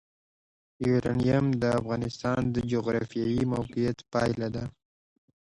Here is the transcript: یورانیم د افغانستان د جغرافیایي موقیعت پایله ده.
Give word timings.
یورانیم 0.87 1.45
د 1.61 1.63
افغانستان 1.79 2.41
د 2.55 2.57
جغرافیایي 2.71 3.43
موقیعت 3.53 3.97
پایله 4.13 4.47
ده. 4.55 4.63